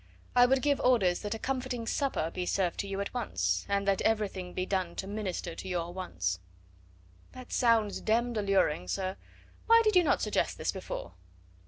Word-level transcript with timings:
I 0.35 0.47
would 0.47 0.63
give 0.63 0.79
orders 0.81 1.19
that 1.19 1.35
a 1.35 1.37
comforting 1.37 1.85
supper 1.85 2.31
be 2.31 2.47
served 2.47 2.79
to 2.79 2.87
you 2.87 2.99
at 3.01 3.13
once, 3.13 3.67
and 3.69 3.87
that 3.87 4.01
everything 4.01 4.55
be 4.55 4.65
done 4.65 4.95
to 4.95 5.05
minister 5.05 5.53
to 5.53 5.67
your 5.67 5.93
wants." 5.93 6.39
"That 7.33 7.53
sounds 7.53 8.01
d 8.01 8.05
d 8.11 8.39
alluring, 8.39 8.87
sir. 8.87 9.17
Why 9.67 9.81
did 9.83 9.95
you 9.95 10.03
not 10.03 10.19
suggest 10.23 10.57
this 10.57 10.71
before?" 10.71 11.13